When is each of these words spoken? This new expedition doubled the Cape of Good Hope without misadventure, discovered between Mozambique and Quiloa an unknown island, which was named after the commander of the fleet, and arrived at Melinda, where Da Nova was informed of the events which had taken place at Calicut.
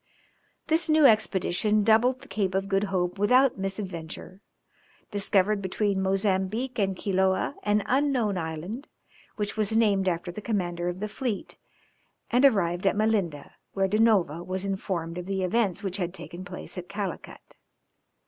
This 0.65 0.89
new 0.89 1.05
expedition 1.05 1.83
doubled 1.83 2.21
the 2.21 2.27
Cape 2.27 2.55
of 2.55 2.67
Good 2.67 2.85
Hope 2.85 3.19
without 3.19 3.59
misadventure, 3.59 4.41
discovered 5.11 5.61
between 5.61 6.01
Mozambique 6.01 6.79
and 6.79 6.95
Quiloa 6.97 7.53
an 7.61 7.83
unknown 7.85 8.35
island, 8.35 8.87
which 9.35 9.55
was 9.55 9.77
named 9.77 10.07
after 10.09 10.31
the 10.31 10.41
commander 10.41 10.89
of 10.89 11.01
the 11.01 11.07
fleet, 11.07 11.59
and 12.31 12.43
arrived 12.45 12.87
at 12.87 12.95
Melinda, 12.97 13.53
where 13.73 13.87
Da 13.87 13.99
Nova 13.99 14.41
was 14.41 14.65
informed 14.65 15.19
of 15.19 15.27
the 15.27 15.43
events 15.43 15.83
which 15.83 15.97
had 15.97 16.15
taken 16.15 16.43
place 16.43 16.79
at 16.79 16.89
Calicut. 16.89 17.55